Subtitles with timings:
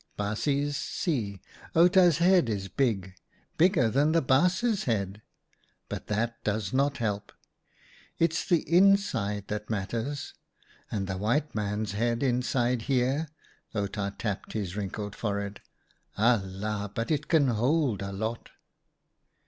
[0.17, 1.43] Baas jes see,
[1.75, 3.13] Outa's head is big—
[3.59, 5.21] bigger than the Baas's head—
[5.89, 7.31] but that does not help.
[8.17, 10.33] It's the inside that matters,
[10.89, 13.27] and the white man's head inside here
[13.75, 15.61] "—Outa tapped his wrinkled forehead
[16.17, 16.89] —"Alia!
[16.91, 18.49] but it can hold a lot